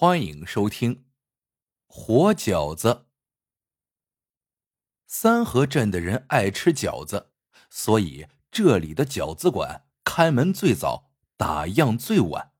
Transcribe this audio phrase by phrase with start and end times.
[0.00, 1.06] 欢迎收听
[1.88, 3.06] 活饺子。
[5.08, 7.32] 三河镇的人爱吃饺子，
[7.68, 12.52] 所以这里的饺子馆开门最早，打烊最晚。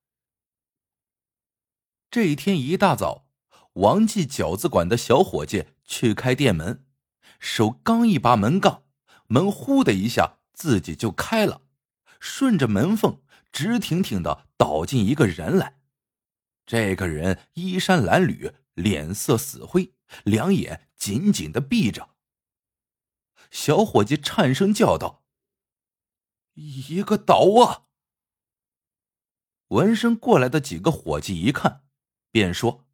[2.11, 3.29] 这一天一大早，
[3.75, 6.85] 王记饺子馆的小伙计去开店门，
[7.39, 8.83] 手刚一拔门杠，
[9.29, 11.63] 门呼的一下自己就开了，
[12.19, 15.78] 顺着门缝直挺挺的倒进一个人来。
[16.69, 22.11] 这个人衣衫褴褛，脸色死灰，两眼紧紧的闭着。
[23.51, 25.25] 小伙计颤声叫道
[26.53, 27.89] ：“一个倒啊！”
[29.69, 31.87] 闻声过来的几个伙计一看，
[32.31, 32.87] 便说：“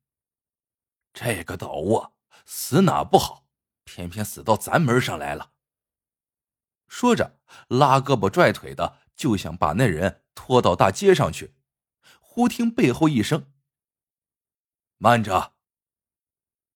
[1.13, 1.67] 这个倒
[1.99, 2.13] 啊，
[2.47, 3.49] 死哪不好，
[3.83, 5.51] 偏偏死到咱门上来了。”
[6.87, 11.57] 说着，拉胳膊拽腿的就想把那人拖到大街上去。
[12.21, 13.51] 忽听背后一声。
[15.05, 15.53] 慢着！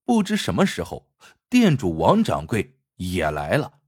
[0.04, 1.10] 不知什么时候，
[1.48, 3.80] 店主王掌柜也来了。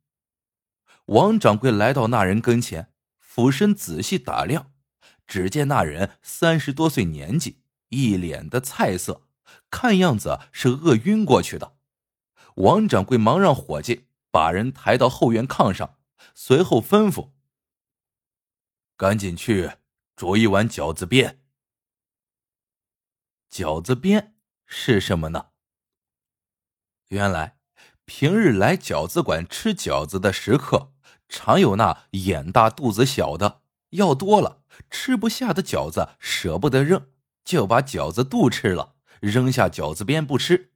[1.05, 4.73] 王掌柜来到那人跟前，俯身仔细打量，
[5.27, 9.29] 只见那人三十多岁年纪，一脸的菜色，
[9.69, 11.77] 看样子是饿晕过去的。
[12.55, 15.99] 王掌柜忙让伙计把人抬到后院炕上，
[16.35, 17.33] 随后吩咐
[18.97, 19.73] ：“赶紧去
[20.17, 21.37] 煮一碗饺子便。”
[23.51, 25.49] 饺子边是什么呢？
[27.09, 27.59] 原来
[28.05, 30.93] 平日来饺子馆吃饺子的食客，
[31.29, 37.09] 常有那眼大肚子小的，要多了吃不下的饺子舍不得扔，
[37.45, 40.73] 就把饺子肚吃了，扔下饺子边不吃。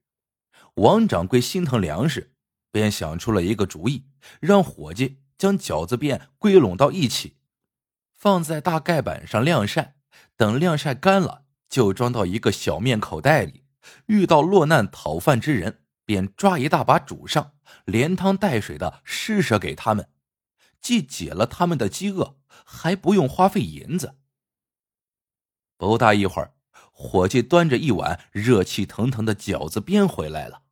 [0.74, 2.34] 王掌柜心疼粮食，
[2.72, 4.08] 便想出了一个主意，
[4.40, 7.36] 让伙计将饺子边归拢到一起，
[8.12, 9.94] 放在大盖板上晾晒，
[10.36, 11.43] 等晾晒干了。
[11.74, 13.64] 就装到一个小面口袋里，
[14.06, 20.08] 遇到落难讨饭之人，便抓一大把煮上，连汤带水的施舍给他们，
[20.80, 24.14] 既解了他们的饥饿，还不用花费银子。
[25.76, 26.54] 不大一会儿，
[26.92, 30.62] 伙计端着一碗热气腾腾的饺子边回来了。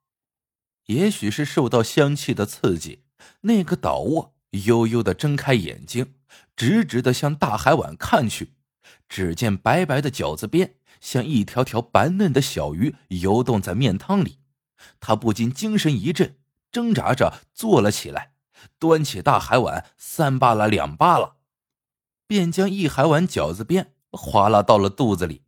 [0.86, 3.02] 也许是受到香气的刺激，
[3.40, 6.14] 那个倒卧悠悠的睁开眼睛，
[6.54, 8.52] 直直的向大海碗看去，
[9.08, 10.76] 只见白白的饺子边。
[11.02, 14.38] 像一条条白嫩的小鱼游动在面汤里，
[15.00, 16.38] 他不禁精神一振，
[16.70, 18.34] 挣扎着坐了起来，
[18.78, 21.34] 端起大海碗三扒拉两扒拉，
[22.28, 25.42] 便将一海碗饺子边哗啦到了肚子里。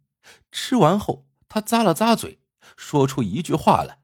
[0.51, 2.41] 吃完后，他咂了咂嘴，
[2.77, 4.03] 说出一句话来：“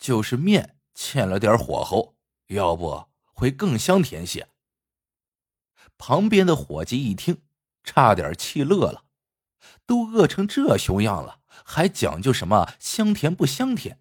[0.00, 2.16] 就是面欠了点火候，
[2.46, 4.48] 要不会更香甜些。”
[5.98, 7.42] 旁边的伙计一听，
[7.84, 9.04] 差点气乐了。
[9.86, 14.00] 都饿成这熊样了，还讲究什么香甜不香甜？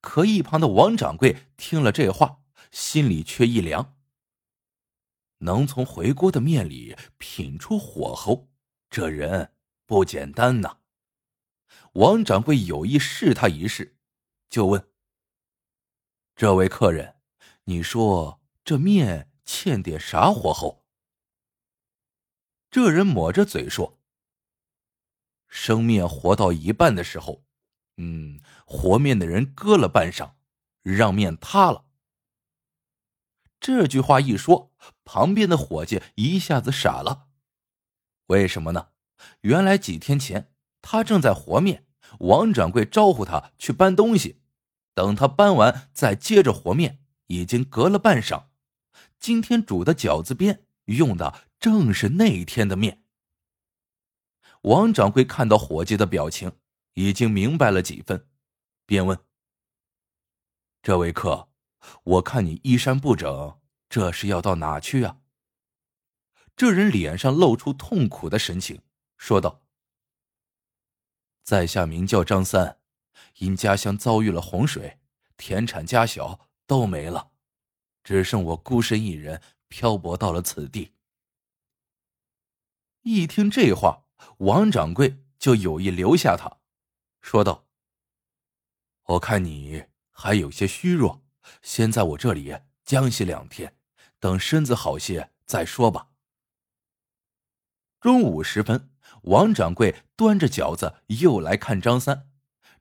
[0.00, 3.96] 可一旁的王掌柜听了这话，心里却一凉。
[5.38, 8.48] 能从回锅的面里品出火候，
[8.90, 9.52] 这人
[9.86, 10.78] 不简单呐。
[11.94, 13.96] 王掌柜有意试他一试，
[14.48, 14.88] 就问
[16.36, 17.16] ：“这位客人，
[17.64, 20.84] 你说这面欠点啥火候？”
[22.70, 24.01] 这人抹着嘴说。
[25.52, 27.44] 生面活到一半的时候，
[27.98, 30.30] 嗯，和面的人割了半晌，
[30.82, 31.84] 让面塌了。
[33.60, 34.72] 这句话一说，
[35.04, 37.26] 旁边的伙计一下子傻了。
[38.28, 38.88] 为什么呢？
[39.42, 41.84] 原来几天前他正在和面，
[42.20, 44.40] 王掌柜招呼他去搬东西，
[44.94, 48.46] 等他搬完再接着和面，已经隔了半晌。
[49.20, 53.01] 今天煮的饺子边用的正是那一天的面。
[54.62, 56.52] 王掌柜看到伙计的表情，
[56.94, 58.28] 已经明白了几分，
[58.86, 59.18] 便问
[60.82, 61.48] ：“这位客，
[62.04, 65.18] 我看你衣衫不整，这是要到哪去啊？”
[66.54, 68.82] 这人脸上露出痛苦的神情，
[69.16, 69.62] 说道
[71.42, 72.78] ：“在下名叫张三，
[73.38, 75.00] 因家乡遭遇了洪水，
[75.36, 77.32] 田产家小都没了，
[78.04, 80.92] 只剩我孤身一人漂泊到了此地。”
[83.02, 84.04] 一听这话。
[84.38, 86.58] 王掌柜就有意留下他，
[87.20, 87.66] 说道
[89.04, 91.24] ：“我看你还有些虚弱，
[91.62, 93.76] 先在我这里将息两天，
[94.18, 96.08] 等身子好些再说吧。”
[98.00, 98.90] 中午时分，
[99.22, 102.28] 王掌柜端着饺子又来看张三。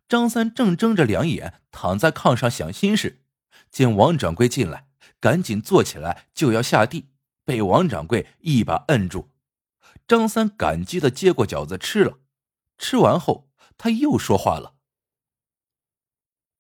[0.07, 3.23] 张三正睁着两眼躺在炕上想心事，
[3.69, 4.87] 见王掌柜进来，
[5.19, 7.09] 赶紧坐起来就要下地，
[7.45, 9.30] 被王掌柜一把摁住。
[10.11, 12.19] 张三感激的接过饺子吃了，
[12.77, 14.75] 吃完后，他又说话了：“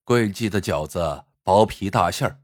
[0.05, 2.41] 贵记的饺子薄皮大馅儿，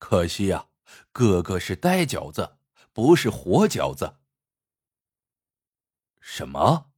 [0.00, 0.66] 可惜呀，
[1.12, 2.56] 个个是呆饺子，
[2.92, 4.16] 不是活饺子。”
[6.18, 6.90] 什么？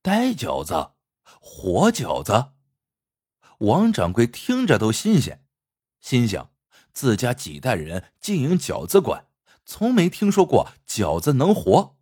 [0.00, 0.92] 呆饺子？
[1.42, 2.52] 活饺子？
[3.58, 5.44] 王掌柜听着都新鲜，
[6.00, 6.52] 心想
[6.94, 9.28] 自家几代人经营饺子馆，
[9.66, 11.93] 从没听说过饺子能活。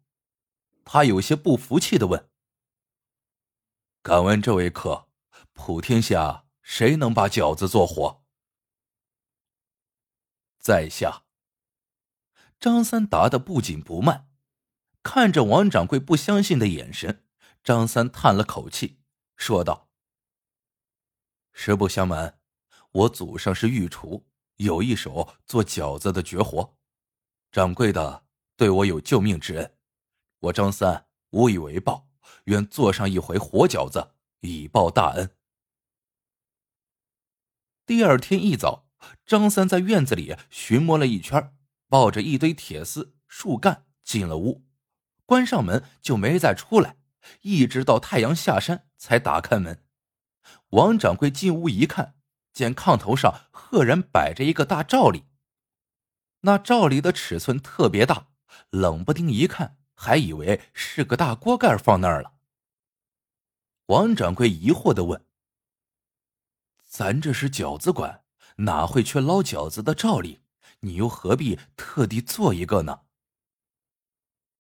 [0.85, 2.31] 他有些不服气的问
[4.03, 5.09] ：“敢问这位客，
[5.53, 8.25] 普天下谁能把饺子做活？”
[10.59, 11.25] 在下。
[12.61, 14.29] 张三答的不紧不慢，
[15.03, 17.25] 看着王掌柜不相信的眼神，
[17.65, 19.01] 张三叹了口气，
[19.37, 19.89] 说道。
[21.53, 22.39] 实不相瞒，
[22.93, 26.77] 我祖上是御厨，有一手做饺子的绝活。
[27.51, 28.25] 掌柜的
[28.57, 29.77] 对我有救命之恩，
[30.43, 32.09] 我张三无以为报，
[32.45, 35.31] 愿做上一回活饺子以报大恩。
[37.87, 38.89] 第二天一早，
[39.25, 41.55] 张三在院子里寻摸了一圈，
[41.89, 44.65] 抱着一堆铁丝、树干进了屋，
[45.25, 46.97] 关上门就没再出来，
[47.43, 49.85] 一直到太阳下山才打开门。
[50.71, 52.17] 王掌柜进屋一看，
[52.53, 55.25] 见炕头上赫然摆着一个大罩里。
[56.41, 58.27] 那罩里的尺寸特别大，
[58.71, 62.35] 冷不丁一看，还以为是个大锅盖放那儿了。
[63.87, 65.25] 王掌柜疑惑的问
[66.87, 68.25] ：“咱这是饺子馆，
[68.57, 70.41] 哪会缺捞饺子的照例？
[70.81, 73.03] 你又何必特地做一个呢？”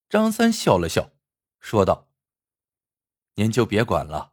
[0.08, 1.10] 张三笑了笑，
[1.60, 2.08] 说道
[3.34, 4.32] ：“您就别管了。”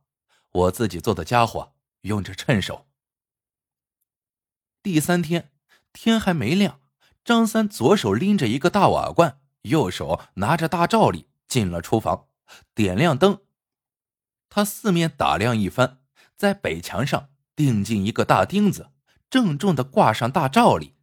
[0.51, 2.87] 我自己做的家伙用着趁手。
[4.81, 5.53] 第三天
[5.93, 6.81] 天还没亮，
[7.23, 12.27] 张三左手拎着一个大瓦罐，右手拿着大罩里进了厨房，
[12.73, 13.41] 点亮灯。
[14.49, 15.99] 他四面打量一番，
[16.35, 18.91] 在北墙上钉进一个大钉子，
[19.29, 20.95] 郑重的挂上大罩里。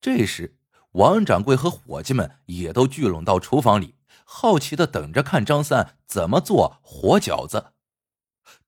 [0.00, 0.58] 这时，
[0.92, 7.72] 王掌柜和伙计们也都聚拢到厨房里，好奇的等着看张三怎么做活饺子。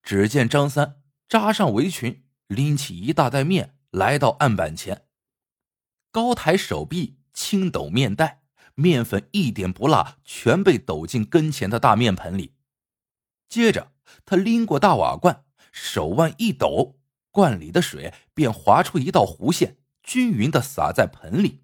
[0.01, 5.07] 只见张三扎上围裙，拎起一大袋面，来到案板前，
[6.11, 8.42] 高抬手臂，轻抖面袋，
[8.75, 12.55] 面粉一点不落，全被抖进跟前的大面盆里。
[13.47, 13.91] 接着，
[14.25, 16.99] 他拎过大瓦罐，手腕一抖，
[17.31, 21.63] 罐里的水便划出一道弧线，均匀的洒在盆里。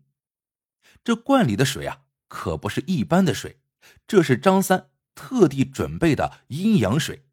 [1.04, 3.60] 这罐里的水啊，可不是一般的水，
[4.06, 7.26] 这是张三特地准备的阴阳水。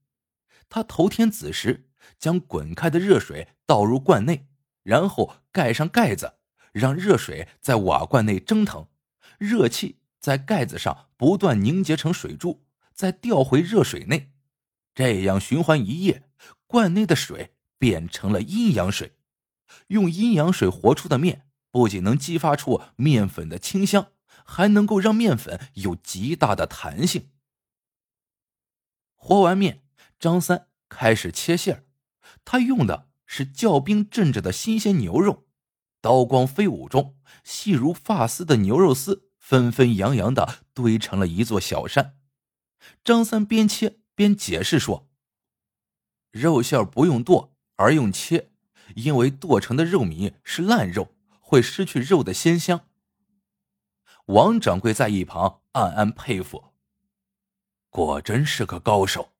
[0.68, 4.48] 他头天子时，将滚开的热水倒入罐内，
[4.82, 6.38] 然后盖上盖子，
[6.72, 8.88] 让热水在瓦罐内蒸腾，
[9.38, 14.32] 热气在盖子上不断凝结成水柱，再调回热水内，
[14.94, 16.28] 这样循环一夜，
[16.66, 19.16] 罐内的水变成了阴阳水。
[19.88, 24.12] 用阴阳水和出的面，不仅能激发出面粉的清香，
[24.44, 27.30] 还能够让面粉有极大的弹性。
[29.14, 29.82] 和完面。
[30.18, 31.84] 张三开始切馅儿，
[32.42, 35.46] 他用的是窖冰镇着的新鲜牛肉，
[36.00, 42.18] 刀光飞舞中，细如发丝的牛肉丝纷纷扬扬的堆成了一座小山。
[43.04, 45.08] 张三边切边解释说
[46.32, 48.50] ：“肉馅不用剁，而用切，
[48.96, 52.88] 因为剁成的肉糜是烂肉，会失去肉的鲜香。”
[54.26, 56.72] 王掌柜在一旁暗暗佩服，
[57.88, 59.30] 果真是个高手。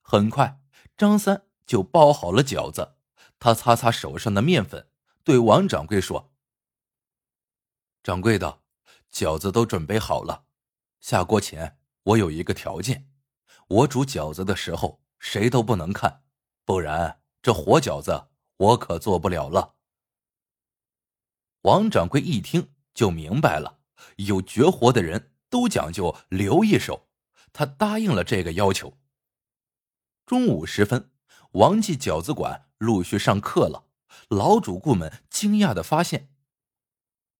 [0.00, 0.60] 很快，
[0.96, 2.96] 张三就包好了饺子。
[3.38, 4.88] 他擦擦手上的面粉，
[5.22, 6.30] 对王掌柜说
[8.02, 8.60] ：“掌柜的，
[9.12, 10.46] 饺子都准备好了。
[11.00, 13.08] 下锅前，我有一个条件：
[13.68, 16.24] 我煮饺子的时候，谁都不能看，
[16.64, 19.76] 不然这活饺子我可做不了了。”
[21.62, 23.78] 王掌柜一听就明白了，
[24.16, 27.08] 有绝活的人都讲究留一手，
[27.52, 28.98] 他答应了这个要求。
[30.26, 31.12] 中午时分，
[31.52, 33.84] 王记饺子馆陆续上课了。
[34.28, 36.31] 老主顾们惊讶的发现，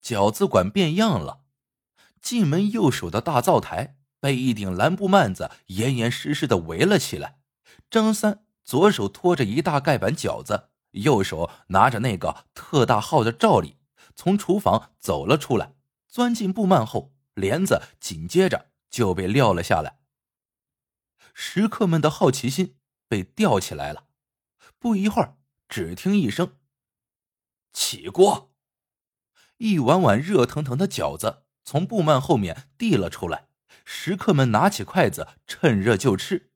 [0.02, 1.44] 饺子馆变样了。
[2.21, 7.38] 进门右手的大灶台被一顶蓝布幔子严严实实的围了起来。
[7.90, 13.78] 张三左手托着一大盖板饺子，右手拿着那个特大号的罩里，
[14.14, 15.75] 从厨房走了出来，
[16.09, 19.99] 钻进布幔后，帘子紧接着就被撂了下来。
[21.35, 22.76] 食客们的好奇心。
[23.09, 24.06] 被吊起来了，
[24.78, 25.37] 不一会儿，
[25.68, 26.56] 只听一声
[27.75, 28.51] “起锅”，
[29.62, 33.47] 一碗碗热腾腾的饺子从布幔后面递了出来。
[33.85, 36.50] 食客们拿起筷子，趁热就吃。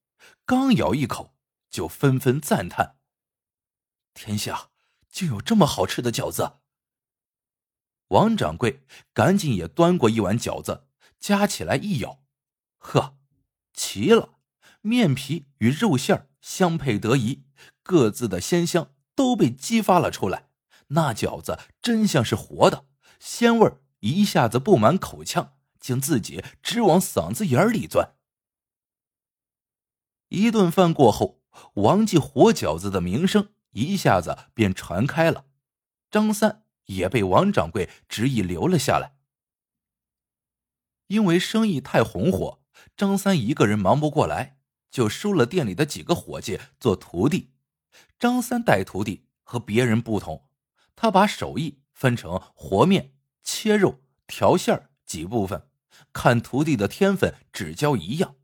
[0.45, 1.37] 刚咬一口，
[1.71, 2.97] 就纷纷赞叹
[4.13, 4.71] ：“天下
[5.09, 6.55] 竟有这么好吃的饺子！”
[8.11, 10.89] 王掌柜赶紧也端过一碗饺子，
[11.21, 12.25] 夹起来一咬，
[12.79, 13.17] 呵，
[13.73, 14.35] 齐了！
[14.81, 17.45] 面皮与肉馅相配得宜，
[17.85, 20.49] 各自的鲜香都被激发了出来。
[20.89, 22.87] 那饺子真像是活的，
[23.19, 28.15] 鲜味一下子布满口腔，将自己直往嗓子眼里钻。
[30.29, 31.43] 一顿饭过后，
[31.75, 35.47] 王记活饺子的名声一下子便传开了。
[36.11, 36.65] 张三。
[36.87, 39.17] 也被王掌柜执意留了下来，
[41.09, 42.63] 因为生意太红火，
[42.97, 47.51] 张三一个人忙不过来，就收了店里的几个伙计做徒弟。
[48.21, 50.49] 张三带徒弟和别人不同，
[50.95, 55.69] 他把手艺分成和面、切肉、调馅几部分，
[56.12, 58.37] 看徒弟的天分，只教一样。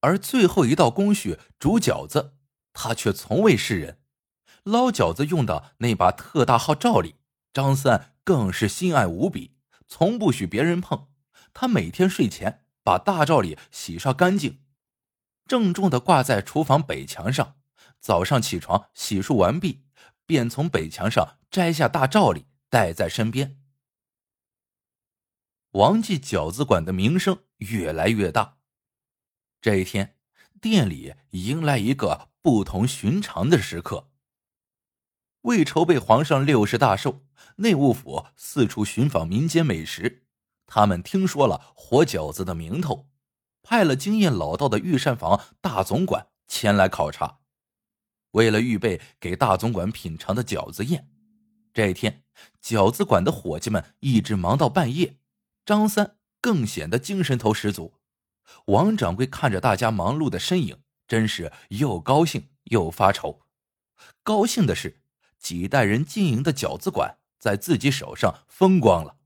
[0.00, 2.36] 而最后一道工序煮饺子，
[2.72, 3.98] 他却从未示人。
[4.62, 7.16] 捞饺子用的那把特大号罩里。
[7.52, 9.56] 张三更是心爱无比，
[9.88, 11.08] 从不许别人碰。
[11.52, 14.60] 他每天睡前把大罩里洗刷干净，
[15.48, 17.56] 郑重的挂在厨房北墙上。
[17.98, 19.85] 早上起床洗漱完毕，
[20.26, 23.58] 便从北墙上摘下大罩里带在身边。
[25.70, 28.58] 王记饺子馆的名声越来越大。
[29.60, 30.16] 这一天，
[30.60, 34.10] 店里迎来一个不同寻常的时刻。
[35.42, 37.24] 为筹备皇上六十大寿，
[37.56, 40.24] 内务府四处寻访民间美食。
[40.66, 43.08] 他们听说了活饺子的名头，
[43.62, 47.38] 派了经验老道的御膳房大总管前来考察。
[48.32, 51.08] 为了预备给大总管品尝的饺子宴，
[51.72, 52.24] 这天
[52.62, 55.18] 饺子馆的伙计们一直忙到半夜。
[55.64, 57.94] 张三更显得精神头十足。
[58.66, 60.78] 王掌柜看着大家忙碌的身影，
[61.08, 63.42] 真是又高兴又发愁。
[64.22, 65.02] 高兴的是。
[65.38, 69.18] 几代人经营的饺子馆在自己手上风光了。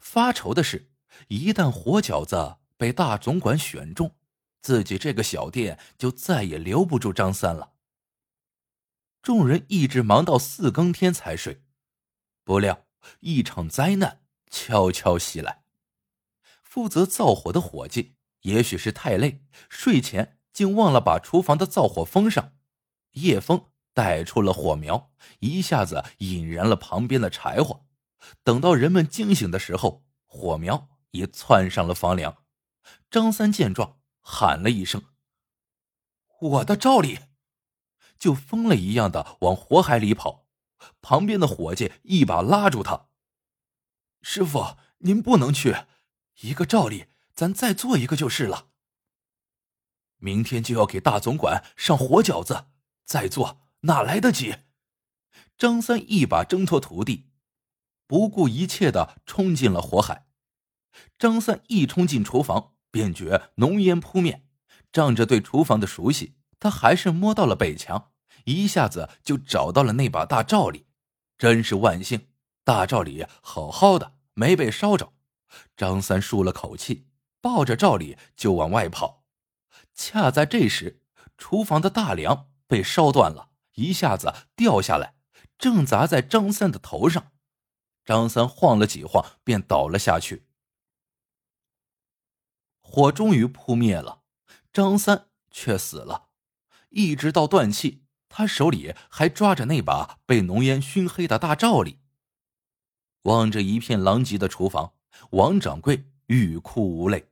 [0.00, 0.90] 发愁的是，
[1.28, 4.16] 一旦活饺子被大总管选中，
[4.62, 7.74] 自己这个小店就再也留不住张三了。
[9.22, 11.62] 众人一直忙到四更天才睡，
[12.44, 12.86] 不料
[13.20, 15.64] 一场灾难悄悄袭来。
[16.62, 22.54] 负责造火的伙计也许是太累，睡前竟忘了把厨房的灶火封上，
[23.12, 23.66] 夜风。
[23.92, 25.10] 带出了火苗，
[25.40, 27.86] 一下子引燃了旁边的柴火。
[28.44, 32.44] 等到人们惊醒的时候，火苗已窜上了房梁。
[33.10, 35.02] 张三见状，喊了一声
[36.40, 37.18] ：“我的罩里！”
[38.20, 40.46] 就疯了一样的往火海里跑。
[41.02, 43.08] 旁边的伙计一把拉住他
[44.22, 45.74] ：“师傅，您不能去，
[46.42, 48.68] 一个照例，咱再做一个就是了。
[50.18, 52.66] 明天就要给大总管上活饺子，
[53.04, 54.56] 再做。”哪来得及？
[55.56, 57.30] 张三一把挣脱徒弟，
[58.06, 60.26] 不顾一切的冲进了火海。
[61.18, 64.46] 张三一冲进厨房，便觉浓烟扑面。
[64.92, 68.09] 仗着对厨房的熟悉，他还是摸到了北墙，
[68.44, 70.86] 一下子就找到了那把大罩里。
[71.38, 72.28] 真是万幸，
[72.64, 75.12] 大罩里好好的，没被烧着。
[75.76, 77.08] 张三舒了口气，
[77.40, 79.24] 抱着罩里就往外跑。
[79.94, 81.02] 恰在这时，
[81.38, 83.50] 厨房的大梁被烧断了。
[83.74, 85.14] 一下子掉下来，
[85.56, 87.32] 正砸在张三的头上。
[88.04, 90.46] 张三晃了几晃，便倒了下去。
[92.80, 94.22] 火终于扑灭了，
[94.72, 96.30] 张三却死了。
[96.88, 101.98] 一直到断气，他手里还抓着那把被浓烟熏黑的大罩里。
[103.24, 104.94] 望着一片狼藉的厨房，
[105.32, 107.28] 王掌柜欲哭无泪。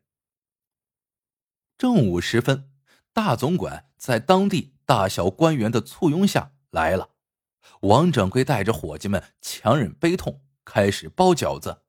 [1.78, 2.70] 正午时分，
[3.14, 4.74] 大总管在当地。
[4.88, 7.10] 大小官员的簇拥下来了，
[7.82, 11.82] 王掌柜带着伙计们强忍悲痛，开始包饺子。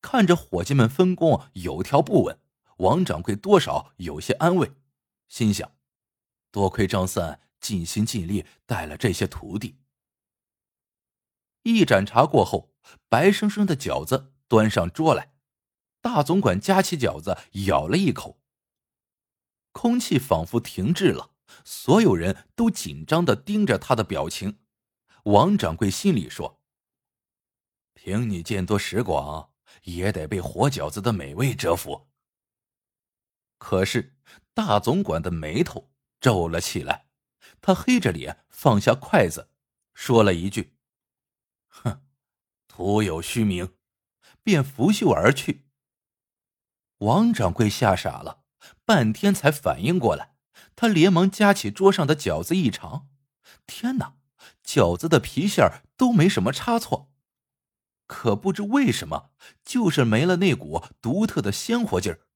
[0.00, 2.38] 看着伙计们分工有条不紊，
[2.76, 4.70] 王掌柜多少有些安慰，
[5.26, 5.72] 心想：
[6.52, 9.78] 多亏张三尽心尽力带了这些徒弟。
[11.62, 12.74] 一盏茶过后，
[13.08, 15.34] 白生生的饺子端上桌来，
[16.00, 17.36] 大总管夹起饺子
[17.66, 18.40] 咬了一口，
[19.72, 21.32] 空气仿佛停滞了。
[21.64, 24.60] 所有人都紧张的盯着他的表情，
[25.24, 26.62] 王掌柜心里说
[27.92, 29.50] ：“凭你见多识广，
[29.82, 32.08] 也得被活饺子的美味折服。”
[33.58, 34.16] 可是
[34.54, 35.90] 大总管的眉头
[36.20, 37.09] 皱了起来，
[37.60, 39.50] 他黑着脸放下筷子，
[39.94, 40.76] 说了一句
[41.68, 42.02] ：“哼，
[42.68, 43.74] 徒有虚名。”
[44.42, 45.66] 便拂袖而去。
[46.98, 48.42] 王掌柜吓傻了，
[48.86, 50.34] 半天才反应过来。
[50.74, 53.10] 他连忙夹起桌上的饺子一尝，
[53.66, 54.14] 天哪，
[54.64, 57.12] 饺子的皮馅都没什么差错。
[58.06, 59.30] 可不知为什么，
[59.62, 62.26] 就是没了那股独特的鲜活劲儿。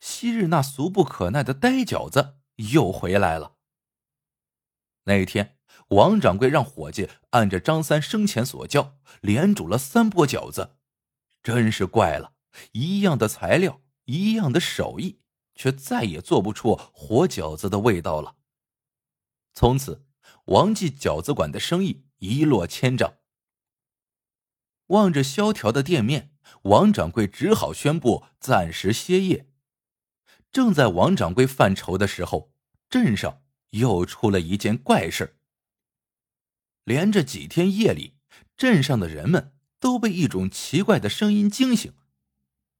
[0.00, 2.38] 昔日那俗不可耐的呆饺子
[2.72, 3.56] 又回来了。
[5.08, 5.56] 那一天，
[5.88, 10.76] 王掌柜让伙计按着张三生前所教，连煮了三波饺子。
[11.42, 12.34] 真是怪了，
[12.72, 15.20] 一样的材料，一样的手艺，
[15.54, 18.36] 却再也做不出活饺子的味道了。
[19.54, 20.04] 从此，
[20.44, 23.14] 王记饺子馆的生意一落千丈。
[24.88, 26.32] 望着萧条的店面，
[26.64, 29.48] 王掌柜只好宣布暂时歇业。
[30.52, 32.52] 正在王掌柜犯愁的时候，
[32.90, 35.38] 镇上又出了一件怪事
[36.84, 38.16] 连着几天夜里，
[38.56, 41.92] 镇上的人们都被一种奇怪的声音惊醒。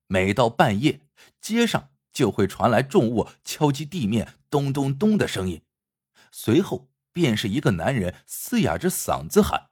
[0.06, 1.02] 每到半夜，
[1.40, 5.62] 街上就会传来重物敲击地面“咚咚咚”的声音，
[6.32, 9.68] 随后便是一个男人嘶哑着嗓子喊：“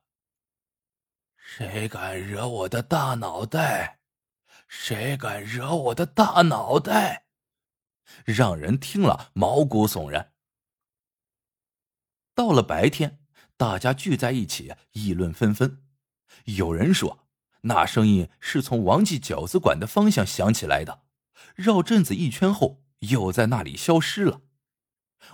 [1.35, 4.01] 谁敢惹我的大脑袋？
[4.69, 7.25] 谁敢惹我的大脑袋？”
[8.27, 10.35] 让人听了毛骨悚然。
[12.37, 13.19] 到了白天，
[13.57, 15.83] 大家聚在一起议论纷纷。
[16.45, 17.27] 有人说，
[17.63, 21.05] 那声音是从王记饺子馆的方向响起来的，
[21.55, 24.43] 绕镇子一圈后又在那里消失了。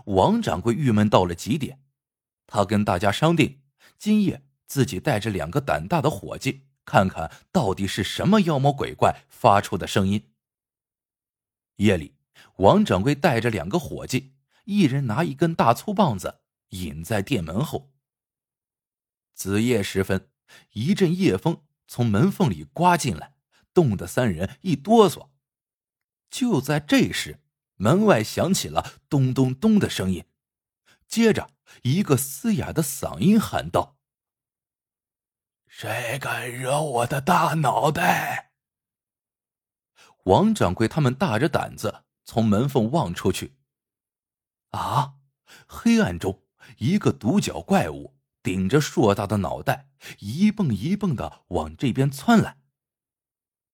[0.04, 1.82] 王掌柜郁闷到了极点，
[2.46, 3.62] 他跟大家商定，
[3.98, 10.30] 今夜自己带着两个胆大的伙计，看看到底是什么妖魔鬼怪发出的声音。
[11.78, 12.14] 夜里。
[12.56, 16.41] 王掌柜带着两个伙计，一人拿一根大粗棒子，
[16.72, 17.90] 隐在店门后。
[19.32, 20.28] 子夜时分，
[20.72, 23.34] 一阵夜风从门缝里刮进来，
[23.72, 25.30] 冻得三人一哆嗦。
[26.28, 27.40] 就在这时，
[27.76, 30.26] 门外响起了咚咚咚的声音，
[31.08, 31.50] 接着
[31.82, 33.96] 一个嘶哑的嗓音喊道
[35.66, 38.52] ：“谁敢惹我的大脑袋？”
[40.26, 42.04] 王掌柜他们大着胆子。
[42.24, 43.56] 从门缝望出去，
[44.70, 45.14] 啊！
[45.66, 46.40] 黑暗中，
[46.78, 52.58] 一个独角怪物顶着硕大的脑袋，一蹦一蹦的往这边窜来。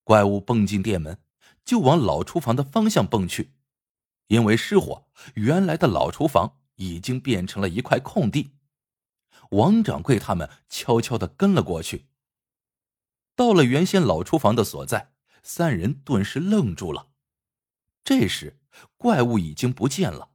[0.03, 1.21] 怪物蹦进店门，
[1.63, 3.53] 就往老厨房的方向蹦去。
[4.27, 8.51] 因为失火，原来的老厨房已经变成了一块空地。
[9.51, 12.05] 王掌柜他们悄悄的跟了过去。
[13.35, 17.09] 到了原先老厨房的所在，三人顿时愣住了。
[18.03, 18.59] 这时，
[18.97, 20.31] 怪物已经不见了。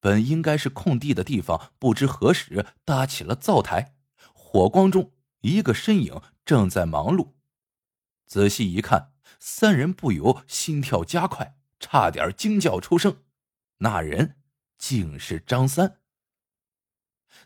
[0.00, 3.96] 本应该是空地的地方，不知何时搭起了灶台。
[4.32, 7.34] 火光中，一个身影正在忙碌。
[8.26, 13.24] 仔细一看，三人不由心跳加快，差点惊叫出声。
[13.78, 14.36] 那人
[14.76, 15.98] 竟是张三。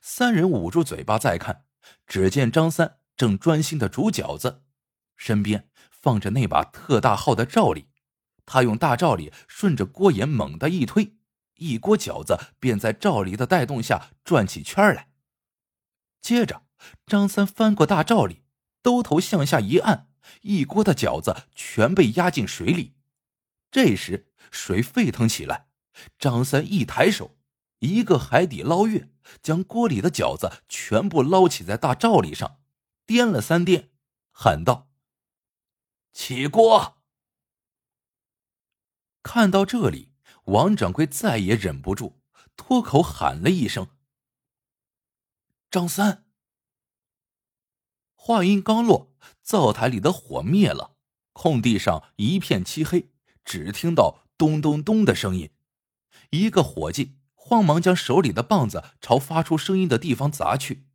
[0.00, 1.64] 三人捂住嘴巴再看，
[2.06, 4.62] 只见张三正专心的煮饺子，
[5.16, 7.88] 身边放着那把特大号的罩里。
[8.44, 11.16] 他用大罩里顺着锅沿猛地一推，
[11.56, 15.10] 一锅饺子便在罩里的带动下转起圈来。
[16.20, 16.66] 接着，
[17.06, 18.44] 张三翻过大罩里，
[18.82, 20.08] 兜头向下一按，
[20.42, 22.94] 一锅的饺子全被压进水里。
[23.70, 25.68] 这时，水沸腾起来，
[26.18, 27.38] 张三一抬手，
[27.78, 29.10] 一个海底捞月，
[29.42, 32.60] 将锅里的饺子全部捞起在大罩里上，
[33.06, 33.90] 颠了三颠，
[34.30, 34.90] 喊道
[36.12, 36.98] ：“起锅！”
[39.24, 40.11] 看到这里，
[40.44, 42.20] 王掌柜再也忍不住，
[42.56, 43.88] 脱口喊了一声
[45.70, 46.26] ：“张三！”
[48.14, 50.96] 话音刚落，灶台里的火灭了，
[51.32, 53.10] 空地上一片漆黑，
[53.44, 55.50] 只听到咚咚咚的声音。
[56.30, 60.86] 一个伙计慌忙将手里的棒子朝发出声音的地方砸去，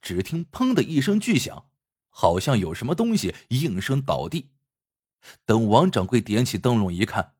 [0.00, 1.68] 只听“砰”的一声巨响，
[2.08, 4.50] 好像有什么东西应声倒地。
[5.44, 7.34] 等王掌柜点起灯笼一看，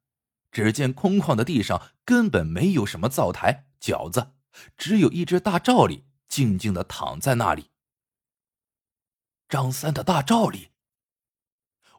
[0.54, 4.34] 只见空旷的地上根本没有什么灶台、饺子，
[4.76, 7.72] 只有一只大罩里静静的躺在那里。
[9.48, 10.70] 张三的大罩里，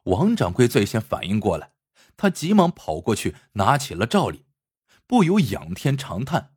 [0.04, 1.74] 王掌柜最先反应过来，
[2.16, 4.46] 他急忙跑过去拿起了罩里，
[5.06, 6.54] 不由仰天长叹：“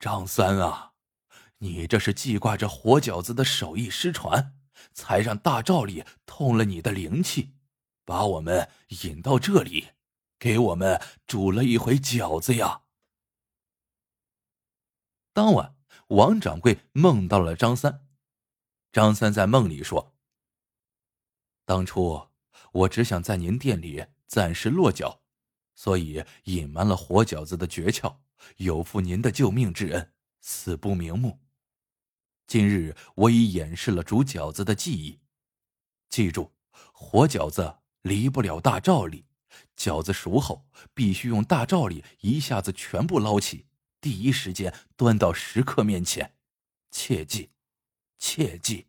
[0.00, 0.94] 张三啊，
[1.58, 4.56] 你这是记挂着活饺子的手艺失传，
[4.94, 7.52] 才让大罩里通了你的灵气，
[8.06, 8.70] 把我们
[9.02, 9.90] 引到这里。”
[10.38, 12.82] 给我们煮了一回饺子呀！
[15.32, 15.76] 当晚，
[16.08, 18.06] 王掌柜梦到了张三。
[18.92, 20.14] 张三在梦里说
[21.66, 22.28] ：“当初
[22.72, 25.22] 我只想在您店里暂时落脚，
[25.74, 28.18] 所以隐瞒了活饺子的诀窍，
[28.58, 31.40] 有负您的救命之恩，死不瞑目。
[32.46, 35.20] 今日我已演示了煮饺子的技艺，
[36.08, 36.52] 记住，
[36.92, 39.26] 活饺子离不了大罩里，
[39.76, 43.66] 饺子熟后必须用大罩里一下子全部捞起，
[44.00, 46.34] 第一时间端到食客面前，
[46.90, 47.50] 切记，
[48.18, 48.86] 切记。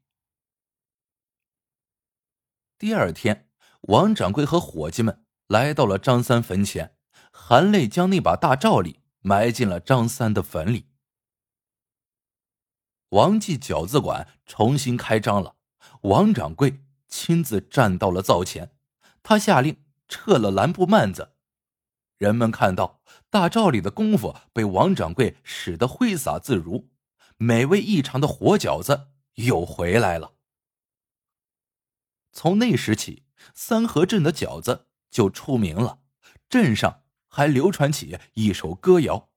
[2.77, 3.49] 第二天，
[3.81, 6.95] 王掌柜和伙计们来到了张三坟前，
[7.31, 10.87] 含泪将那把大罩里埋进了张三的坟里。
[13.09, 15.55] 王记饺子馆重新开张了，
[16.01, 18.75] 王掌柜亲自站到了灶前，
[19.23, 21.33] 他下令撤了蓝布幔子。
[22.17, 26.89] 人们看到大赵里的功夫被王掌柜使得挥洒自如，
[27.37, 30.35] 美味异常的活饺子又回来了。
[32.31, 35.99] 从那时起，三河镇的饺子就出名了，
[36.49, 39.29] 镇上还流传起一首歌谣：“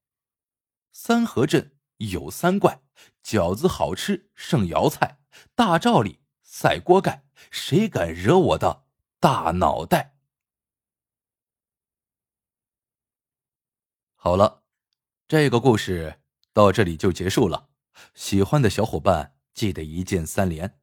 [0.93, 2.83] 三河镇有三怪，
[3.25, 5.19] 饺子好吃胜瑶菜，
[5.57, 8.85] 大赵里赛锅盖，谁敢惹我的
[9.19, 10.15] 大脑袋？”
[14.21, 14.65] 好了，
[15.29, 16.19] 这个故事
[16.53, 17.69] 到这里就结束了。
[18.15, 20.77] 喜欢的小伙伴记得一键三连。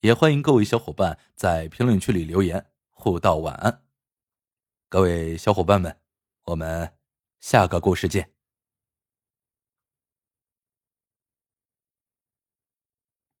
[0.00, 3.82] 也欢迎各位小伙伴在评论区里留言互道晚安，
[4.88, 6.00] 各位小伙伴们，
[6.44, 6.94] 我们
[7.40, 8.37] 下个故事见。